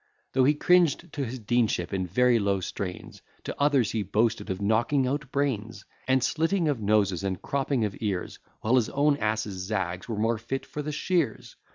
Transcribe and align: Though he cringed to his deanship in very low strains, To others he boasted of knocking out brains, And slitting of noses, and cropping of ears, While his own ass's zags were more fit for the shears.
Though 0.33 0.45
he 0.45 0.55
cringed 0.55 1.13
to 1.13 1.23
his 1.25 1.37
deanship 1.39 1.93
in 1.93 2.07
very 2.07 2.39
low 2.39 2.59
strains, 2.59 3.21
To 3.43 3.55
others 3.61 3.91
he 3.91 4.01
boasted 4.01 4.49
of 4.49 4.59
knocking 4.59 5.05
out 5.05 5.31
brains, 5.31 5.85
And 6.07 6.23
slitting 6.23 6.67
of 6.67 6.81
noses, 6.81 7.23
and 7.23 7.39
cropping 7.39 7.85
of 7.85 7.95
ears, 8.01 8.39
While 8.61 8.77
his 8.77 8.89
own 8.89 9.15
ass's 9.17 9.61
zags 9.67 10.09
were 10.09 10.17
more 10.17 10.39
fit 10.39 10.65
for 10.65 10.81
the 10.81 10.91
shears. 10.91 11.55